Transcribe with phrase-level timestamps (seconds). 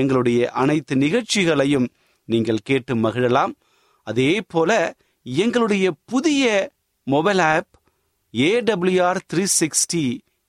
[0.00, 1.88] எங்களுடைய அனைத்து நிகழ்ச்சிகளையும்
[2.28, 3.52] நீங்கள் கேட்டு மகிழலாம்.
[4.06, 4.70] அதே போல
[5.26, 6.44] எங்களுடைய புதிய
[7.06, 7.72] mobile app
[8.34, 10.04] AWR three sixty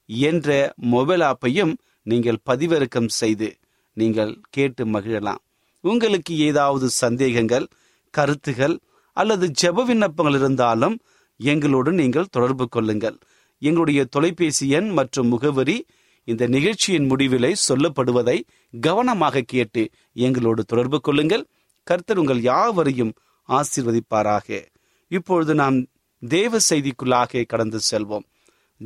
[0.08, 0.50] என்ற
[0.94, 1.74] மொபைல் ஆப்பையும்
[2.12, 3.50] நீங்கள் பதிவிறக்கம் செய்து
[3.98, 5.42] நீங்கள் கேட்டு மகிழலாம்.
[5.84, 7.66] உங்களுக்கு ஏதாவது சந்தேகங்கள்
[8.14, 8.76] கருத்துகள்
[9.18, 10.96] அல்லது ஜெப விண்ணப்பங்கள் இருந்தாலும்
[11.40, 13.18] எங்களோடு நீங்கள் தொடர்பு கொள்ளுங்கள்.
[13.62, 15.78] எங்களுடைய தொலைபேசி எண் மற்றும் முகவரி
[16.24, 18.42] இந்த நிகழ்ச்சியின் முடிவிலே சொல்லப்படுவதை
[18.82, 21.48] கவனமாக கேட்டு எங்களோடு தொடர்பு கொள்ளுங்கள்.
[21.84, 23.14] கர்த்தர் உங்கள் யாவரையும்
[23.50, 24.66] ஆசிர்வதிப்பாராக.
[25.08, 25.86] இப்பொழுது நாம்
[26.20, 28.24] தேவ செய்திக்குள்ளாக கடந்து செல்வோம்.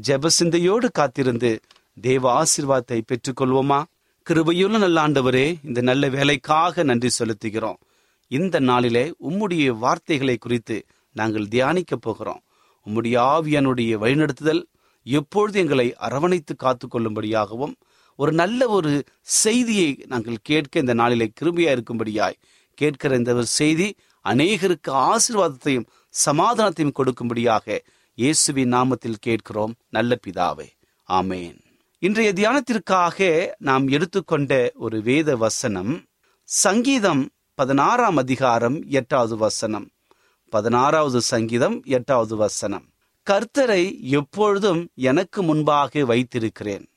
[0.07, 1.59] ஜெப சிந்தையோடு காத்திருந்து
[2.01, 3.83] தேவ ஆசிர்வாதத்தை பெற்றுக்கொள்வோமா?
[4.29, 7.77] கிருபையுள்ள நல்ல ஆண்டவரே இந்த நல்ல வேலைக்காக நன்றி செலுத்துகிறோம்.
[8.27, 12.41] இந்த நாளிலே உம்முடைய வார்த்தைகளை குறித்து நாங்கள் தியானிக்க போகிறோம்.
[12.85, 14.63] உம்முடைய ஆவியானுடைய வழிநடத்துதல்
[15.09, 17.75] எப்பொழுது எங்களை அரவணைத்து காத்து கொள்ளும்படியாகவும்
[18.15, 22.39] ஒரு நல்ல ஒரு செய்தியை நாங்கள் கேட்க இந்த நாளிலே கிருமியா இருக்கும்படியாய்
[22.73, 23.87] கேட்கிற இந்த ஒரு செய்தி
[24.25, 25.87] அநேகருக்கு ஆசீர்வாதத்தையும்
[26.25, 27.77] சமாதானத்தையும் கொடுக்கும்படியாக
[28.17, 29.73] இயேசுவின் நாமத்தில் கேட்கிறோம்.
[29.89, 30.67] நல்ல பிதாவே.
[31.07, 31.57] ஆமேன்.
[31.99, 35.93] இன்றைய தியானத்திற்காக நாம் எடுத்துக்கொண்ட ஒரு வேத வசனம்
[36.43, 37.23] சங்கீதம்
[37.55, 39.87] பதினாறாம் அதிகாரம் எட்டாவது வசனம்.
[40.53, 42.85] பதினாறாவது சங்கீதம் எட்டாவது வசனம்.
[43.29, 46.89] கர்த்தரை எப்பொழுதும் எனக்கு முன்பாக வைத்திருக்கிறேன்.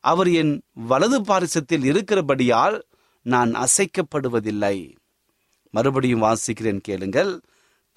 [0.00, 2.86] அவர் என் வலது பாரிசத்தில் இருக்கிறபடியால்
[3.22, 4.96] நான் அசைக்கப்படுவதில்லை.
[5.70, 7.40] மறுபடியும் வாசிக்கிறேன் கேளுங்கள்.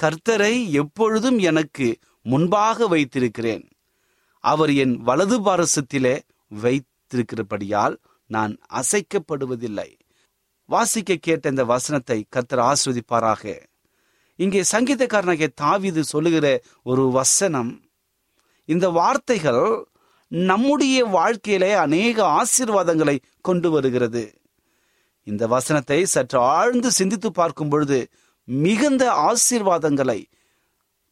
[0.03, 3.67] கர்த்தரை எப்பொழுதும் எனக்கு முன்பாக வைத்திருக்கிறேன்.
[4.39, 6.19] அவர் என் வலது பாரசத்திலே
[6.61, 9.99] வைத்திருக்கிறபடியால் நான் அசைக்கப்படுவதில்லை.
[10.65, 13.59] வாசிக்க கேட்ட இந்த வசனத்தை கர்த்தர் ஆஸ்வதிப்பாராக.
[14.39, 16.47] இங்கே சங்கீதக்காரனாகிய தாவிது சொல்லுகிற
[16.83, 17.71] ஒரு வசனம்.
[18.65, 19.63] இந்த வார்த்தைகள்
[20.27, 24.23] நம்முடைய வாழ்க்கையிலே அநேக ஆசீர்வாதங்களை கொண்டு வருகிறது.
[25.23, 27.99] இந்த வசனத்தை சற்று ஆழ்ந்து சிந்தித்து பார்க்கும் பொழுது
[28.43, 30.19] மிகுந்த ஆசீர்வாதங்களை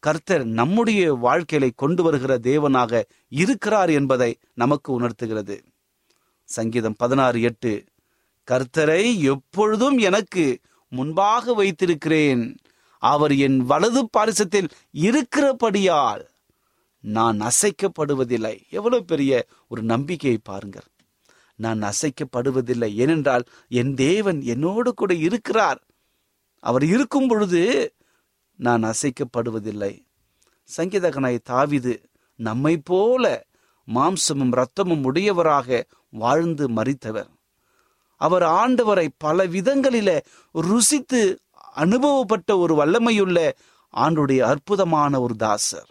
[0.02, 5.56] கர்த்தர் நம்முடைய வாழ்க்கையில கொண்டு வருகிற தேவனாக இருக்கிறார் என்பதை நமக்கு உணர்த்துகிறது.
[6.48, 7.72] சங்கீதம் பதினாறு எட்டு
[8.48, 10.44] கர்த்தரை எப்பொழுதும் எனக்கு
[10.92, 12.44] முன்பாக வைத்திருக்கிறேன்.
[12.98, 16.30] அவர் என் வலது பாரிசத்தில் இருக்கிறபடியால்
[17.00, 18.68] நான் அசைக்கப்படுவதில்லை.
[18.70, 20.84] எவ்வளவு பெரிய ஒரு நம்பிக்கையை பாருங்கள்.
[21.56, 22.94] நான் அசைக்கப்படுவதில்லை.
[22.94, 25.86] ஏனென்றால் என் தேவன் என்னோடு கூட இருக்கிறார்.
[26.60, 27.94] அவர் இருக்கும் பொழுது
[28.56, 30.06] நான் அசைக்கப்படுவதில்லை.
[30.76, 32.02] சங்கீதகனாய் தாவிது
[32.36, 33.46] நம்மை போல
[33.94, 37.28] மாம்சமும் இரத்தமும் உடையவராக வாழ்ந்து மறித்தவர்.
[38.16, 40.20] அவர் ஆண்டவரை பல விதங்களில
[40.52, 41.40] ருசித்து
[41.78, 43.38] அனுபவப்பட்ட ஒரு வல்லமையுள்ள
[43.94, 45.90] ஆண்டுடைய அற்புதமான ஒரு தாசர்.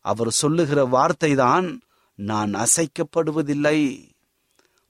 [0.00, 1.80] அவர் சொல்லுகிற வார்த்தை தான்
[2.14, 3.78] நான் அசைக்கப்படுவதில்லை.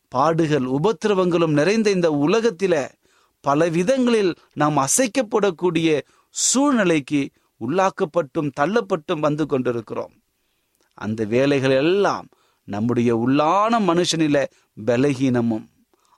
[0.09, 2.75] பாடுகள் உபத்திரவங்களும் நிறைந்த இந்த உலகத்தில
[3.41, 5.89] பல விதங்களில் நாம் அசைக்கப்படக்கூடிய
[6.31, 7.31] சூழ்நிலைக்கு
[7.61, 10.15] உள்ளாக்கப்பட்டும் தள்ளப்பட்டும் வந்து கொண்டிருக்கிறோம்.
[10.95, 12.27] அந்த வேலைகள் எல்லாம்
[12.69, 14.47] நம்முடைய உள்ளான மனுஷனில
[14.87, 15.67] பலகீனமும்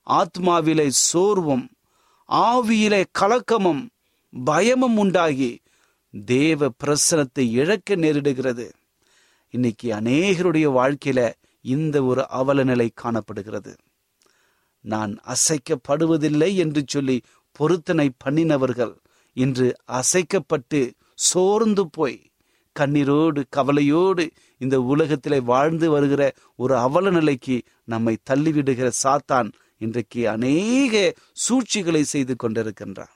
[0.06, 1.64] ஆத்மாவிலே சோர்வும்
[2.28, 3.82] ஆவியிலே கலக்கமும்
[4.32, 5.50] பயமும் உண்டாகி
[6.14, 8.66] தேவ பிரசனத்தை இழக்க நேரிடுகிறது.
[9.54, 11.32] இன்னைக்கு அநேகருடைய வாழ்க்கையில
[11.64, 13.72] இந்த ஒரு அவல நிலை காணப்படுகிறது.
[14.84, 18.94] நான் அசைக்கப்படுவதில்லை என்று சொல்லி பொருத்தனை பண்ணினவர்கள்
[19.36, 20.80] இன்று அசைக்கப்பட்டு
[21.14, 22.18] சோர்ந்து போய்
[22.76, 24.24] கண்ணீரோடு கவலையோடு
[24.58, 26.22] இந்த உலகத்திலே வாழ்ந்து வருகிற
[26.56, 33.14] ஒரு அவல நிலைக்கு நம்மை தள்ளிவிடுகிற சாத்தான் இன்றைக்கு அநேக சூழ்ச்சிகளை செய்து கொண்டிருக்கின்றான்.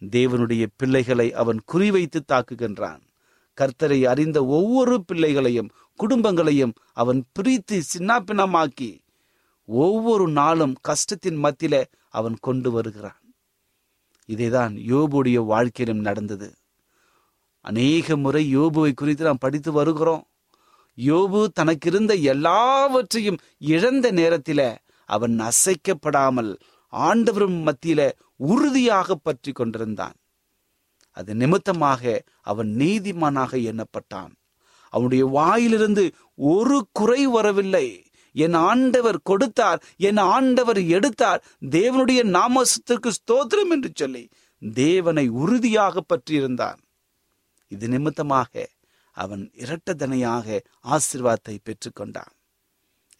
[0.00, 3.00] தேவனுடைய பிள்ளைகளை அவன் குறிவைத்து தாக்குகின்றான்.
[3.60, 8.98] கர்த்தரை அறிந்த ஒவ்வொரு பிள்ளைகளையும் குடும்பங்களையும் அவன் பிரித்து சின்னாப்பினமாக்கி
[9.64, 13.20] ஒவ்வொரு நாளும் கஷ்டத்தின் மத்தியில அவன் கொண்டு வருகிறான்.
[14.28, 16.54] இதேதான் யோபுடைய வாழ்க்கையிலும் நடந்தது.
[17.60, 20.26] அநேக முறை யோபுவை குறித்து நாம் படித்து வருகிறோம்.
[20.96, 24.76] யோபு தனக்கிருந்த எல்லாவற்றையும் இழந்த நேரத்தில்
[25.08, 26.52] அவன் அசைக்கப்படாமல்
[26.92, 28.00] ஆண்டவரும் மத்தியில
[28.52, 30.16] உறுதியாக பற்றி கொண்டிருந்தான்.
[31.16, 32.02] அது நிமித்தமாக
[32.50, 34.32] அவன் நீதிமானாக எண்ணப்பட்டான்.
[34.92, 36.04] அவனுடைய வாயிலிருந்து
[36.52, 37.86] ஒரு குறை வரவில்லை.
[38.34, 41.40] என் ஆண்டவர் கொடுத்தார் என் ஆண்டவர் எடுத்தார்.
[41.70, 44.24] தேவனுடைய நாமசத்திற்கு ஸ்தோத்திரம் என்று சொல்லி
[44.62, 46.80] தேவனை உறுதியாக பற்றியிருந்தான்.
[47.72, 48.66] இது நிமித்தமாக
[49.16, 50.58] அவன் இரட்டதனையாக
[50.94, 52.34] ஆசிர்வாதத்தை பெற்றுக்கொண்டான்.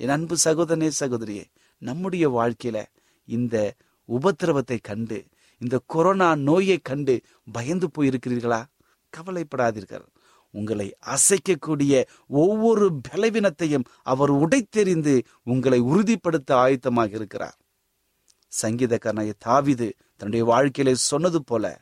[0.01, 1.45] என் அன்பு சகோதரனே சகோதரியே
[1.79, 2.85] நம்முடைய வாழ்க்கையில
[3.25, 3.75] இந்த
[4.09, 5.27] உபத்திரவத்தை கண்டு
[5.61, 7.21] இந்த கொரோனா நோயை கண்டு
[7.53, 8.65] பயந்து போயிருக்கிறீர்களா?
[9.17, 10.05] கவலைப்படாதீர்கள்.
[10.51, 17.59] உங்களை அசைக்கக்கூடிய ஒவ்வொரு பலவீனத்தையும் அவர் உடைத்தெறிந்து உங்களை உறுதிப்படுத்த ஆயத்தமாக இருக்கிறார்.
[18.63, 21.81] சங்கீதக்காரனாய தாவிது தன்னுடைய வாழ்க்கையிலே சொன்னது போல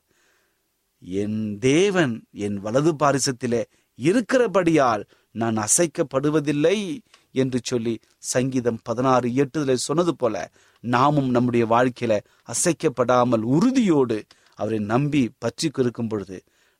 [0.98, 6.98] என் தேவன் என் வலது பாரிசத்திலே இருக்கிறபடியால் நான் அசைக்கப்படுவதில்லை.
[7.36, 10.36] என்று சொல்லி சங்கீதம் பதினாறு எட்டுதலை சொன்னது போல
[10.84, 12.14] நாமும் நம்முடைய வாழ்க்கையில
[12.54, 14.18] அசைக்கப்படாமல் உறுதியோடு
[14.54, 16.38] அவரை நம்பி பற்றி இருக்கும் பொழுது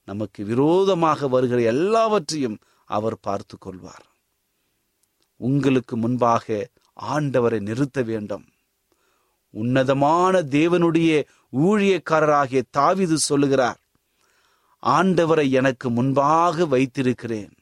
[0.09, 4.05] நமக்கு விரோதமாக வருகிற எல்லாவற்றையும் அவர் பார்த்து கொள்வார்.
[5.41, 8.45] உங்களுக்கு முன்பாக ஆண்டவரை நிறுத்த வேண்டும்.
[9.55, 11.11] உன்னதமான தேவனுடைய
[11.53, 13.81] ஊழியக்காரராகிய தாவிது சொல்லுகிறார்
[14.83, 17.56] ஆண்டவரை எனக்கு முன்பாக வைத்திருக்கிறேன்.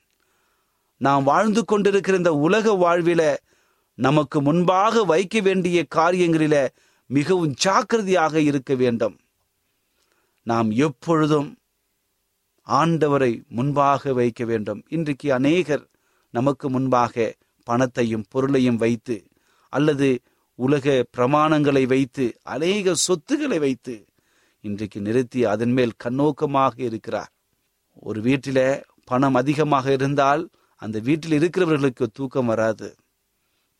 [1.06, 3.22] நாம் வாழ்ந்து கொண்டிருக்கிற இந்த உலக வாழ்வில
[3.98, 6.56] நமக்கு முன்பாக வைக்க வேண்டிய காரியங்களில
[7.10, 9.16] மிகவும் ஜாக்கிரதையாக இருக்க வேண்டும்.
[10.46, 11.48] நாம் எப்பொழுதும்
[12.66, 14.80] ஆண்டவரை முன்பாக வைக்க வேண்டும்.
[14.88, 15.84] இன்றைக்கு அநேகர்
[16.34, 17.34] நமக்கு முன்பாக
[17.66, 19.16] பணத்தையும் பொருளையும் வைத்து
[19.72, 20.08] அல்லது
[20.58, 23.94] உலக பிரமாணங்களை வைத்து அநேக சொத்துக்களை வைத்து
[24.64, 27.32] இன்றைக்கு நிறுத்தி அதன் மேல் கண்ணோக்கமாக இருக்கிறார்.
[28.08, 28.58] ஒரு வீட்டில
[29.04, 30.42] பணம் அதிகமாக இருந்தால்
[30.84, 32.88] அந்த வீட்டில் இருக்கிறவர்களுக்கு தூக்கம் வராது.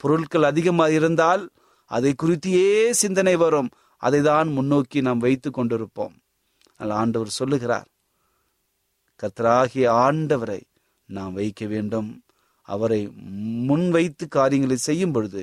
[0.01, 1.43] பொருட்கள் அதிகமாக இருந்தால்
[1.91, 2.69] அதை குறித்தியே
[3.03, 3.71] சிந்தனை வரும்.
[4.03, 6.15] அதை தான் முன்னோக்கி நாம் வைத்து கொண்டிருப்போம்.
[6.81, 7.89] ஆனால் ஆண்டவர் சொல்லுகிறார்
[9.21, 10.61] கர்த்தராகிய ஆண்டவரை
[11.09, 12.11] நாம் வைக்க வேண்டும்.
[12.69, 13.01] அவரை
[13.69, 15.43] முன் வைத்து காரியங்களை செய்யும் பொழுது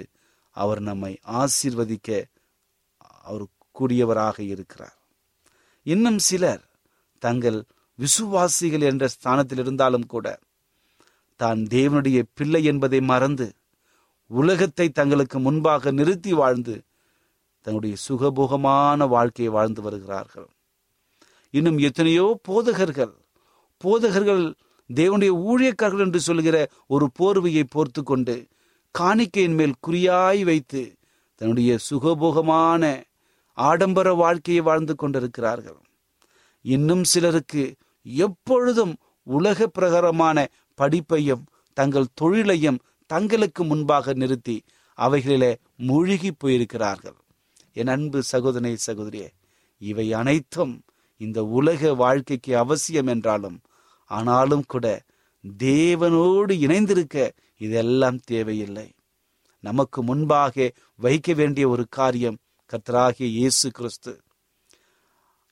[0.57, 2.09] அவர் நம்மை ஆசீர்வதிக்க
[3.27, 4.97] அவர் கூடியவராக இருக்கிறார்.
[5.85, 6.63] இன்னும் சிலர்
[7.23, 7.59] தங்கள்
[7.99, 10.27] விசுவாசிகள் என்ற ஸ்தானத்தில் இருந்தாலும் கூட
[11.41, 13.47] தான் தேவனுடைய பிள்ளை என்பதை மறந்து
[14.31, 16.75] உலகத்தை தங்களுக்கு முன்பாக நிறுத்தி வாழ்ந்து
[17.65, 20.49] தங்களுடைய சுகபோகமான வாழ்க்கையை வாழ்ந்து வருகிறார்கள்.
[21.53, 23.13] இன்னும் எத்தனையோ போதகர்கள்
[23.83, 24.43] போதகர்கள்
[24.89, 26.57] தேவனுடைய ஊழியக்காரர்கள் என்று சொல்கிற
[26.93, 28.35] ஒரு போர்வையை போர்த்து கொண்டு
[28.95, 30.81] காணிக்கையின் மேல் குறியாய் வைத்து
[31.41, 32.83] தன்னுடைய சுகபோகமான
[33.57, 35.79] ஆடம்பர வாழ்க்கையை வாழ்ந்து கொண்டிருக்கிறார்கள்.
[36.65, 37.63] இன்னும் சிலருக்கு
[38.05, 38.93] எப்பொழுதும்
[39.27, 40.37] உலக பிரகாரமான
[40.81, 41.43] படிப்பையும்
[41.77, 44.57] தங்கள் தொழிலையும் தங்களுக்கு முன்பாக நிறுத்தி
[44.97, 45.51] அவைகளிலே
[45.87, 47.17] மூழ்கி போயிருக்கிறார்கள்.
[47.73, 49.29] என் அன்பு சகோதரனை சகோதரியே
[49.81, 50.73] இவை அனைத்தும்
[51.21, 53.57] இந்த உலக வாழ்க்கைக்கு அவசியம் என்றாலும்
[54.11, 54.85] ஆனாலும் கூட
[55.57, 57.17] தேவனோடு இணைந்திருக்க
[57.57, 58.87] இதெல்லாம் தேவையில்லை.
[59.63, 62.37] நமக்கு முன்பாக வைக்க வேண்டிய ஒரு காரியம்
[62.69, 64.13] கர்த்தராகிய இயேசு கிறிஸ்து.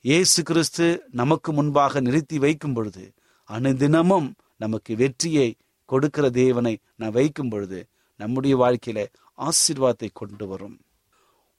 [0.05, 3.05] இயேசு கிறிஸ்து நமக்கு முன்பாக நிறுத்தி வைக்கும் பொழுது
[3.49, 5.49] அனுதினமும் நமக்கு வெற்றியை
[5.89, 7.79] கொடுக்கிற தேவனை நான் வைக்கும் பொழுது
[8.19, 8.99] நம்முடைய வாழ்க்கையில
[9.37, 10.77] ஆசீர்வாதத்தை கொண்டு வரும்.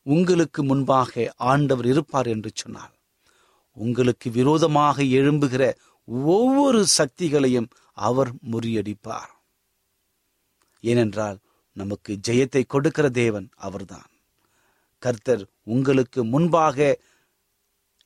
[0.06, 2.94] உங்களுக்கு முன்பாக ஆண்டவர் இருப்பார் என்று சொன்னார்
[3.76, 5.64] உங்களுக்கு விரோதமாக எழும்புகிற
[6.28, 9.30] ஒவ்வொரு சக்திகளையும் அவர் முறியடிப்பார்.
[10.84, 11.38] ஏனென்றால்
[11.76, 14.08] நமக்கு ஜெயத்தை கொடுக்கிற தேவன் அவர்தான்.
[15.02, 16.78] கர்த்தர் உங்களுக்கு முன்பாக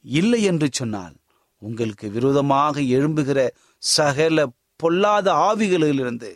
[0.04, 1.14] இல்லை என்று சொன்னால்
[1.62, 3.40] உங்களுக்கு விரோதமாக எழும்புகிற
[3.82, 4.46] சகல
[4.84, 6.30] பொல்லாத ஆவிகளிலிருந்து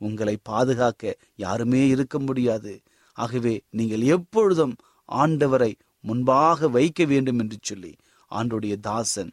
[0.00, 1.12] உங்களை பாதுகாக்க
[1.44, 2.72] யாருமே இருக்க முடியாது.
[3.16, 4.74] ஆகவே நீங்கள் எப்பொழுதும்
[5.08, 5.72] ஆண்டவரை
[6.08, 7.92] முன்பாக வைக்க வேண்டும் என்று சொல்லி
[8.30, 9.32] ஆண்டுடைய தாசன்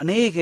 [0.00, 0.36] அநேக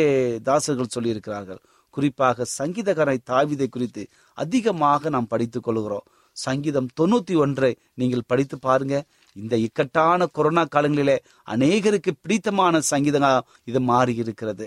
[0.49, 1.61] தாசர்கள் சொல்லியிருக்கிறார்கள்.
[1.95, 4.03] குறிப்பாக சங்கீதகரை தாவிதை குறித்து
[4.39, 6.07] அதிகமாக நாம் படித்துக் கொள்கிறோம்.
[6.37, 8.97] சங்கீதம் தொண்ணூத்தி ஒன்றை நீங்கள் படித்து பாருங்க.
[9.37, 11.17] இந்த இக்கட்டான கொரோனா காலங்களிலே
[11.55, 14.67] அநேகருக்கு பிடித்தமான சங்கீதமாக இது மாறி இருக்கிறது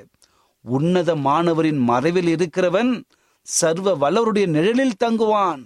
[0.63, 3.03] உன்னத மாணவரின் மறைவில் இருக்கிறவன்
[3.41, 5.63] சர்வ வல்லவருடைய நிழலில் தங்குவான்.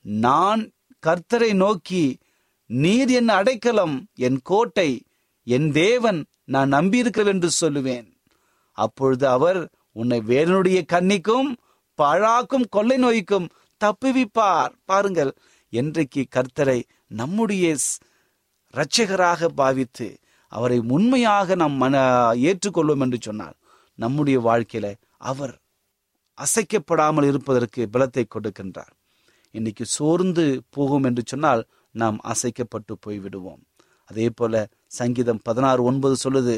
[0.00, 0.72] நான்
[1.06, 2.18] கர்த்தரை நோக்கி
[2.66, 4.06] நீர் என் அடைக்கலம்?
[4.14, 5.04] என் கோட்டை
[5.44, 8.16] என் தேவன் நான் நம்பியிருக்கிறேன் என்று சொல்லுவேன்.
[8.72, 11.56] அப்பொழுது அவர் உன்னை வேலனுடைய கன்னிக்கும்
[12.02, 13.48] பழாக்கும் கொள்ளை நோய்க்கும்
[13.84, 14.72] தப்புவிப்பார்.
[14.84, 15.34] பாருங்கள்
[15.70, 18.06] என்றைக்கு கர்த்தரை நம்முடைய ஸ்-
[18.74, 21.98] இரட்சகராக பாவித்து அவரை உண்மையாக நாம் மன
[22.32, 23.56] ஏற்றுக்கொள்வோம் என்று சொன்னார்
[23.98, 24.86] நம்முடைய வாழ்க்கையில
[25.30, 25.54] அவர்
[26.38, 28.92] அசைக்கப்படாமல் இருப்பதற்கு பலத்தை கொடுக்கின்றார்.
[29.54, 31.62] இன்னைக்கு சோர்ந்து போகும் என்று சொன்னால்
[31.94, 33.62] நாம் அசைக்கப்பட்டு போய்விடுவோம்.
[34.10, 34.54] அதே போல
[34.98, 36.56] சங்கீதம் பதினாறு ஒன்பது சொல்லுது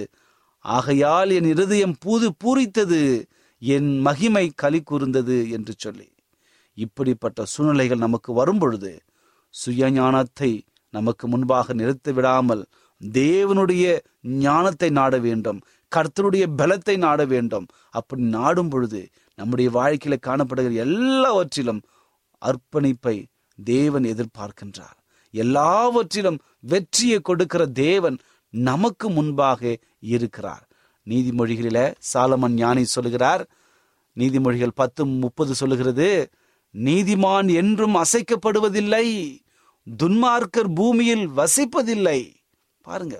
[0.64, 3.00] ஆகையால் என் இருதயம் பூது பூரித்தது
[3.62, 6.08] என் மகிமை கலி கூர்ந்தது என்று சொல்லி.
[6.78, 8.92] இப்படிப்பட்ட சூழ்நிலைகள் நமக்கு வரும் பொழுது
[9.54, 10.52] சுயஞானத்தை
[10.94, 12.62] நமக்கு முன்பாக நிறுத்தி விடாமல்
[13.00, 13.84] தேவனுடைய
[14.44, 15.60] ஞானத்தை நாட வேண்டும்.
[15.96, 17.66] கர்த்தருடைய பலத்தை நாட வேண்டும்.
[17.90, 21.82] அப்படி நாடும் பொழுது நம்முடைய வாழ்க்கையில காணப்படுகிற எல்லாவற்றிலும்
[22.42, 23.16] அர்ப்பணிப்பை
[23.58, 24.98] தேவன் எதிர்பார்க்கின்றார்.
[25.34, 30.64] எல்லாவற்றிலும் வெற்றியை கொடுக்கிற தேவன் நமக்கு முன்பாக இருக்கிறார்.
[31.06, 31.78] நீதிமொழிகளில
[32.12, 33.42] சாலமன் ஞானி சொல்லுகிறார்.
[34.16, 36.30] நீதிமொழிகள் பத்து முப்பது சொல்லுகிறது
[36.74, 39.06] நீதிமான் என்றும் அசைக்கப்படுவதில்லை
[39.86, 42.20] துன்மார்க்கர் பூமியில் வசிப்பதில்லை.
[42.84, 43.16] பாருங்க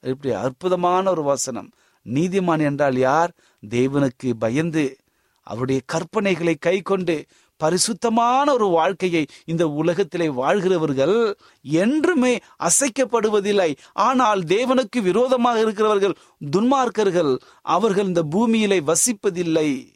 [0.00, 1.70] எப்படி அற்புதமான ஒரு வசனம்.
[2.04, 3.32] நீதிமான் என்றால் யார்?
[3.70, 4.96] தேவனுக்கு பயந்து
[5.40, 7.24] அவருடைய கற்பனைகளை கை கொண்டு
[7.56, 13.76] பரிசுத்தமான ஒரு வாழ்க்கையை இந்த உலகத்திலே வாழ்கிறவர்கள் என்றுமே அசைக்கப்படுவதில்லை.
[13.92, 16.16] ஆனால் தேவனுக்கு விரோதமாக இருக்கிறவர்கள்
[16.56, 19.93] துன்மார்க்கர்கள் அவர்கள் இந்த பூமியிலே வசிப்பதில்லை.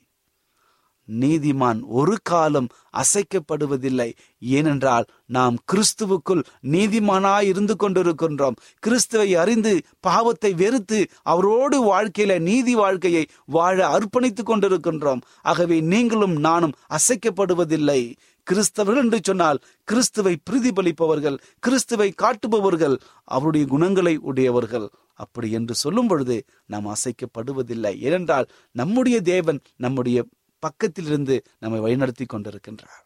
[1.08, 4.12] நீதிமான் ஒரு காலம் அசைக்கப்படுவதில்லை.
[4.38, 8.56] ஏனென்றால் நாம் கிறிஸ்துவுக்குள் நீதிமானாய் இருந்து கொண்டிருக்கின்றோம்.
[8.78, 15.20] கிறிஸ்துவை அறிந்து பாவத்தை வெறுத்து அவரோடு வாழ்க்கையில நீதி வாழ்க்கையை வாழ அர்ப்பணித்துக் கொண்டிருக்கின்றோம்.
[15.42, 18.14] ஆகவே நீங்களும் நானும் அசைக்கப்படுவதில்லை.
[18.50, 24.88] கிறிஸ்தவர்கள் என்று சொன்னால் கிறிஸ்துவை பிரதிபலிப்பவர்கள் கிறிஸ்துவை காட்டுபவர்கள் அவருடைய குணங்களை உடையவர்கள்.
[25.14, 27.98] அப்படி என்று சொல்லும் பொழுது நாம் அசைக்கப்படுவதில்லை.
[27.98, 30.24] ஏனென்றால் நம்முடைய தேவன் நம்முடைய
[30.62, 33.04] பக்கத்திலிருந்து நம்மை வழிநடத்தி கொண்டிருக்கின்றார்.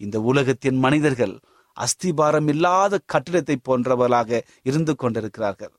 [0.00, 1.34] இந்த உலகத்தின் மனிதர்கள்
[1.76, 5.74] அஸ்திபாரம் இல்லாத கட்டிடத்தை போன்றவர்களாக இருந்து கொண்டிருக்கிறார்கள்.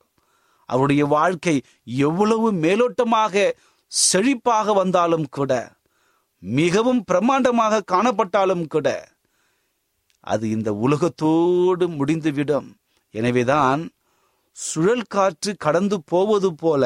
[0.68, 3.34] அவருடைய வாழ்க்கை எவ்வளவு மேலோட்டமாக
[3.92, 5.52] செழிப்பாக வந்தாலும் கூட
[6.42, 8.88] மிகவும் பிரம்மாண்டமாக காணப்பட்டாலும் கூட
[10.20, 12.68] அது இந்த உலகத்தோடு முடிந்துவிடும்.
[13.14, 13.82] எனவேதான்
[14.56, 16.84] சுழல் காற்று கடந்து போவது போல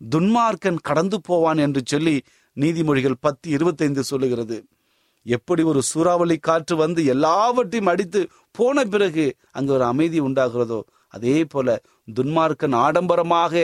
[0.00, 2.16] துன்மார்க்கன் கடந்து போவான் என்று சொல்லி
[2.56, 4.56] நீதிமொழிகள் பத்து இருபத்தைந்து சொல்லுகிறது.
[5.26, 11.68] எப்படி ஒரு சூறாவளி காற்று வந்து எல்லாவற்றையும் அடித்து போன பிறகு அங்கு ஒரு அமைதி உண்டாகிறதோ அதே போல
[12.16, 13.54] துன்மார்க்கன் ஆடம்பரமாக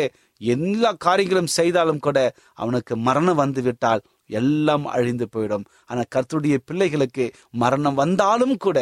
[0.41, 2.19] எல்லா காரியங்களும் செய்தாலும் கூட
[2.55, 5.65] அவனுக்கு மரணம் வந்து விட்டால் எல்லாம் அழிந்து போயிடும்.
[5.87, 7.25] ஆனால் கர்த்தருடைய பிள்ளைகளுக்கு
[7.63, 8.79] மரணம் வந்தாலும் கூட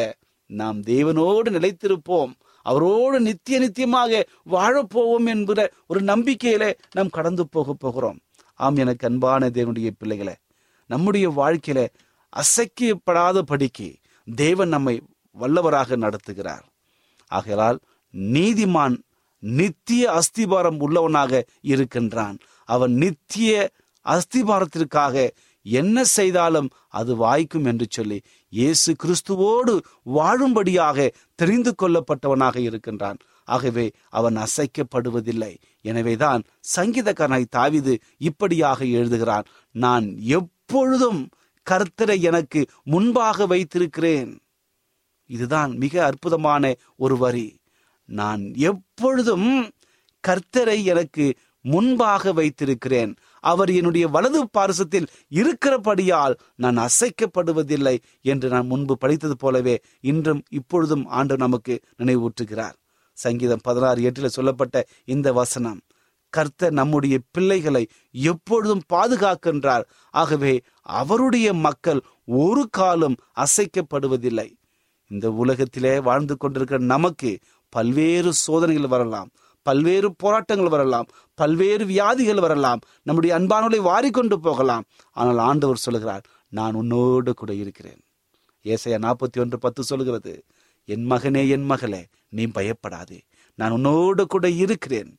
[0.50, 2.32] நாம் தேவனோடு நிலைத்திருப்போம்.
[2.66, 8.18] அவரோடு நித்திய நித்தியமாக வாழப்போவோம் என்கிற ஒரு நம்பிக்கையிலே நாம் கடந்து போக போகிறோம்.
[8.56, 10.34] ஆம் எனக்கு அன்பான தேவனுடைய பிள்ளைகளை
[10.90, 11.80] நம்முடைய வாழ்க்கையில
[12.32, 13.88] அசைக்கப்படாத படிக்கு
[14.36, 14.94] தேவன் நம்மை
[15.40, 16.64] வல்லவராக நடத்துகிறார்.
[17.30, 17.78] ஆகையால்
[18.14, 18.96] நீதிமான்
[19.38, 22.36] நித்திய அஸ்திபாரம் உள்ளவனாக இருக்கின்றான்.
[22.68, 23.70] அவன் நித்திய
[24.06, 25.28] அஸ்திபாரத்திற்காக
[25.66, 29.74] என்ன செய்தாலும் அது வாய்க்கும் என்று சொல்லி இயேசு கிறிஸ்துவோடு
[30.14, 33.18] வாழும்படியாக தெரிந்து கொள்ளப்பட்டவனாக இருக்கின்றான்.
[33.44, 35.52] ஆகவே அவன் அசைக்கப்படுவதில்லை.
[35.90, 36.42] எனவேதான்
[36.76, 37.94] சங்கீதக்காரனாய் தாவிது
[38.28, 40.06] இப்படியாக எழுதுகிறான் நான்
[40.38, 41.20] எப்பொழுதும்
[41.66, 44.30] கர்த்தரை எனக்கு முன்பாக வைத்திருக்கிறேன்.
[45.30, 46.64] இதுதான் மிக அற்புதமான
[46.96, 47.48] ஒரு வரி.
[48.08, 49.48] நான் எப்பொழுதும்
[50.24, 51.24] கர்த்தரை எனக்கு
[51.64, 53.12] முன்பாக வைத்திருக்கிறேன்.
[53.44, 55.08] அவர் என்னுடைய வலது பாரசத்தில்
[55.40, 62.76] இருக்கிறபடியால் நான் அசைக்கப்படுவதில்லை என்று நான் முன்பு படித்தது போலவே இன்றும் இப்பொழுதும் ஆண்டு நமக்கு நினைவூற்றுகிறார்
[63.24, 65.80] சங்கீதம் பதினாறு எட்டில் சொல்லப்பட்ட இந்த வசனம்
[66.32, 67.82] கர்த்தர் நம்முடைய பிள்ளைகளை
[68.28, 69.84] எப்பொழுதும் பாதுகாக்கின்றார்.
[70.14, 70.54] ஆகவே
[71.00, 72.00] அவருடைய மக்கள்
[72.42, 74.48] ஒரு காலம் அசைக்கப்படுவதில்லை.
[75.10, 77.30] இந்த உலகத்திலே வாழ்ந்து கொண்டிருக்கிற நமக்கு
[77.72, 79.30] பல்வேறு சோதனைகள் வரலாம்
[79.66, 84.84] பல்வேறு போராட்டங்கள் வரலாம் பல்வேறு வியாதிகள் வரலாம் நம்முடைய அன்பானவர்களை வாரிக்கொண்டு போகலாம்.
[85.16, 88.00] ஆனால் ஆண்டவர் சொல்கிறார் நான் உன்னோடு கூட இருக்கிறேன்.
[88.64, 90.34] ஏசையா நாற்பத்தி ஒன்று பத்து சொல்கிறது
[90.88, 93.22] என் மகனே என் மகளே நீ பயப்படாதே.
[93.54, 95.18] நான் உன்னோடு கூட இருக்கிறேன்.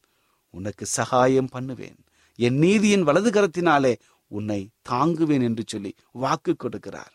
[0.49, 1.97] உனக்கு சகாயம் பண்ணுவேன்.
[2.35, 3.95] என் நீதியின் வலது கரத்தினாலே
[4.27, 7.13] உன்னை தாங்குவேன் என்று சொல்லி வாக்கு கொடுக்கிறார்.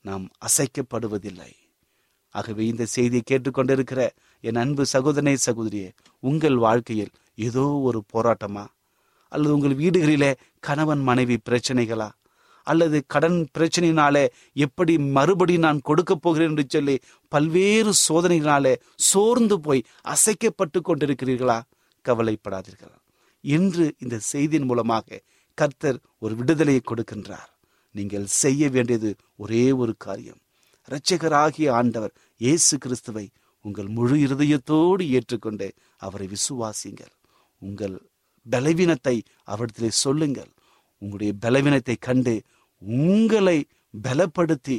[0.00, 1.52] நாம் அசைக்கப்படுவதில்லை.
[2.28, 4.10] ஆகவே இந்த செய்தியை கேட்டுக்கொண்டிருக்கிற
[4.40, 8.66] என் அன்பு சகோதரனை சகோதரியே உங்கள் வாழ்க்கையில் ஏதோ ஒரு போராட்டமா?
[9.28, 12.10] அல்லது உங்கள் வீடுகளிலே கணவன் மனைவி பிரச்சனைகளா?
[12.70, 14.24] அல்லது கடன் பிரச்சனையினாலே
[14.66, 16.96] எப்படி மறுபடி நான் கொடுக்க போகிறேன் என்று சொல்லி
[17.32, 18.74] பல்வேறு சோதனைகளாலே
[19.08, 21.58] சோர்ந்து போய் அசைக்கப்பட்டு கொண்டிருக்கிறீர்களா?
[22.04, 22.94] கவலைப்படாதீர்கள்.
[23.44, 25.20] என்று இந்த செய்தியின் மூலமாக
[25.58, 27.50] கர்த்தர் ஒரு விடுதலையை கொடுக்கின்றார்.
[27.94, 29.10] நீங்கள் செய்ய வேண்டியது
[29.42, 30.40] ஒரே ஒரு காரியம்.
[30.88, 33.26] இரட்சகராகிய ஆண்டவர் இயேசு கிறிஸ்துவை
[33.64, 35.68] உங்கள் முழு இருதயத்தோடு ஏற்றுக்கொண்டு
[36.06, 37.12] அவரை விசுவாசிங்கள்
[37.62, 37.94] உங்கள்
[38.46, 39.14] பலவீனத்தை
[39.52, 40.50] அவரிடத்திலே சொல்லுங்கள்.
[41.02, 42.34] உங்களுடைய பலவீனத்தை கண்டு
[42.86, 43.64] உங்களை
[44.02, 44.78] பலப்படுத்தி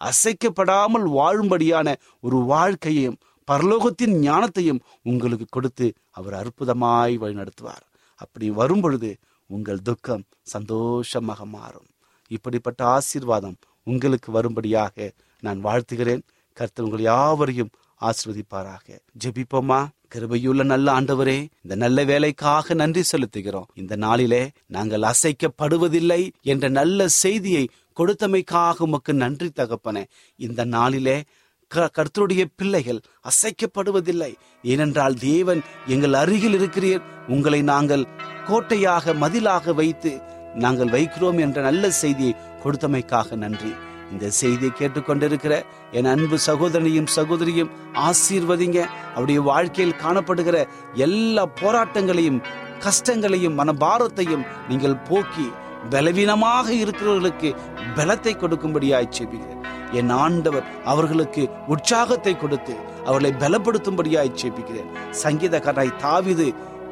[0.00, 3.18] அசைக்கப்படாமல் வாழும்படியான ஒரு வாழ்க்கையையும்
[3.50, 7.84] பரலோகத்தின் ஞானத்தையும் உங்களுக்கு கொடுத்து அவர் அற்புதமாய் வழிநடத்துவார்.
[8.14, 11.88] அப்படி வரும் பொழுது உங்கள் துக்கம் சந்தோஷமாக மாறும்.
[12.26, 16.22] இப்படிப்பட்ட ஆசீர்வாதம் உங்களுக்கு வரும்படியாக நான் வாழ்த்துகிறேன்.
[16.52, 17.70] கர்த்தர் உங்கள் யாவரையும்
[18.02, 18.98] ஆசிர்வதிப்பாராக.
[19.24, 19.86] ஜெபிப்போமா?
[20.14, 23.64] கிருபையுள்ள நல்ல ஆண்டவரே இந்த நல்ல வேலைக்காக நன்றி செலுத்துகிறோம்.
[23.74, 30.06] இந்த நாளிலே நாங்கள் அசைக்கப்படுவதில்லை என்ற நல்ல செய்தியை கொடுத்தமைக்காக உமக்கு நன்றி தகப்பன.
[30.36, 31.22] இந்த நாளிலே
[31.68, 34.34] க- கர்த்தருடைய பிள்ளைகள் அசைக்கப்படுவதில்லை.
[34.62, 37.02] ஏனென்றால் தேவன் எங்கள் அருகில் இருக்கிறீர்.
[37.28, 38.06] உங்களை நாங்கள்
[38.46, 40.20] கோட்டையாக மதிலாக வைத்து
[40.54, 42.34] நாங்கள் வைக்கிறோம் என்ற நல்ல செய்தியை
[42.64, 43.72] கொடுத்தமைக்காக நன்றி.
[44.12, 45.54] இந்த செய்தியை கேட்டுக்கொண்டிருக்கிற
[45.92, 47.70] என் அன்பு சகோதரனையும் சகோதரியும்
[48.00, 48.78] ஆசீர்வதிங்க.
[49.14, 50.56] அவருடைய வாழ்க்கையில் காணப்படுகிற
[50.94, 52.40] எல்லா போராட்டங்களையும்
[52.78, 55.46] கஷ்டங்களையும் மனபாரத்தையும் நீங்கள் போக்கி
[55.90, 57.50] பலவீனமாக இருக்கிறவர்களுக்கு
[57.94, 64.90] பலத்தை கொடுக்கும்படியாய் செபிக்கிறேன் என் ஆண்டவர் அவர்களுக்கு உற்சாகத்தை கொடுத்து அவர்களை பலப்படுத்தும்படியாய் செய்பிக்கிறேன்
[65.22, 66.46] சங்கீதக்காரனாய் தாவிது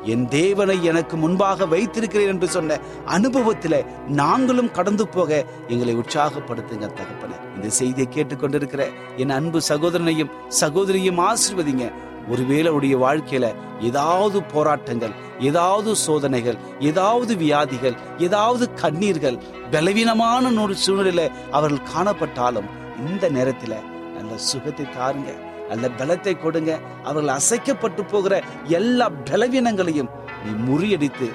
[0.04, 7.34] என் தேவனை எனக்கு முன்பாக வைத்திருக்கிறேன் என்று சொன்ன அனுபவத்தில நாங்களும் கடந்து போக எங்களை உற்சாகப்படுத்துங்க தகப்பன.
[7.56, 8.86] இந்த செய்தியை கேட்டுக்கொண்டிருக்கிற
[9.16, 11.92] என் அன்பு சகோதரனையும் சகோதரியும் ஆசிர்வதிங்க.
[12.28, 19.38] ஒருவேளை உடைய வாழ்க்கையில ஏதாவது போராட்டங்கள் ஏதாவது சோதனைகள் ஏதாவது வியாதிகள் ஏதாவது கண்ணீர்கள்
[19.70, 22.68] பலவீனமான ஒரு சூழ்நிலையில அவர்கள் காணப்பட்டாலும்
[23.06, 23.74] இந்த நேரத்துல
[24.14, 25.48] நல்ல சுகத்தை தாருங்க.
[25.70, 26.72] நல்ல பலத்தை கொடுங்க.
[27.08, 28.34] அவர்கள் அசைக்கப்பட்டு போகிற
[28.78, 30.10] எல்லா பலவீனங்களையும்
[30.44, 31.28] நீ முறியடித்து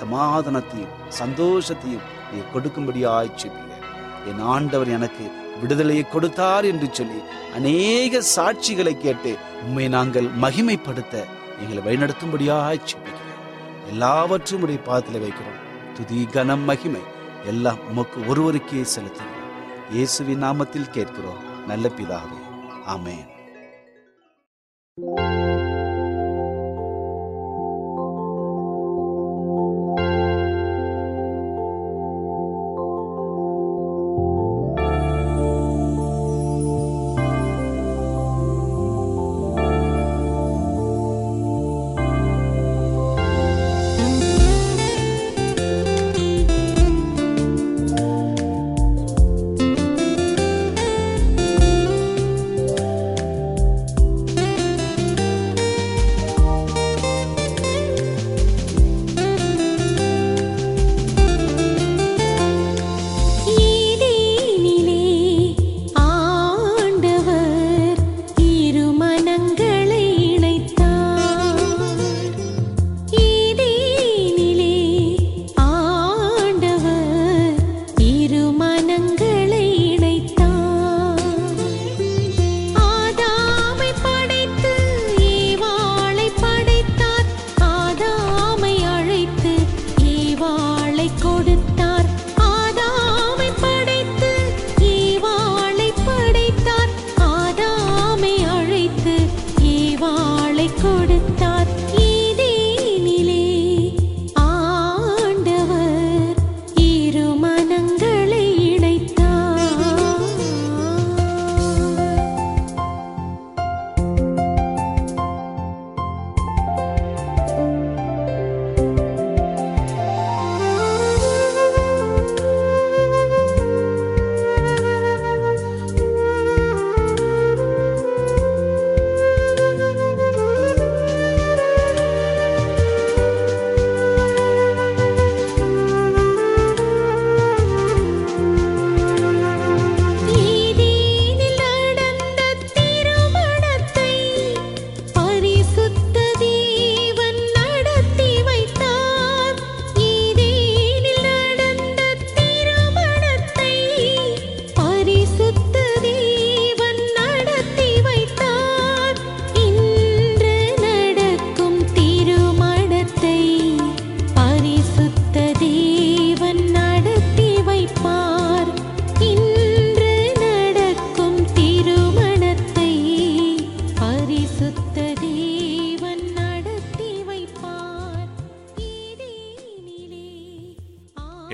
[0.00, 3.86] சமாதானத்தையும் சந்தோஷத்தையும் நீ கொடுக்கும்படியாய் செபிக்கிறேன்
[4.30, 5.24] என் ஆண்டவர் எனக்கு
[5.62, 7.18] விடுதலையை கொடுத்தார் என்று சொல்லி
[7.56, 9.32] அநேக சாட்சிகளை கேட்டு
[9.64, 11.24] உண்மை நாங்கள் மகிமைப்படுத்த
[11.62, 13.20] எங்களை வழிநடத்தும்படியாய் செபிக்கிறேன்
[13.92, 15.60] எல்லாவற்றும் உடைய பாதத்தில் வைக்கிறோம்.
[15.96, 17.02] துதி கனம் மகிமை
[17.50, 19.46] எல்லாம் உமக்கு ஒருவருக்கே செலுத்துகிறோம்.
[19.94, 21.42] இயேசுவின் நாமத்தில் கேட்கிறோம்.
[21.70, 22.40] நல்ல பிதாவே.
[22.94, 23.26] ஆமேன்.